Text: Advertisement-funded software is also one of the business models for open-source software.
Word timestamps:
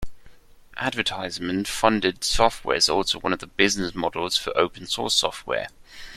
Advertisement-funded 0.77 2.23
software 2.23 2.75
is 2.75 2.89
also 2.89 3.19
one 3.19 3.33
of 3.33 3.37
the 3.37 3.45
business 3.45 3.93
models 3.93 4.35
for 4.35 4.51
open-source 4.57 5.13
software. 5.13 5.67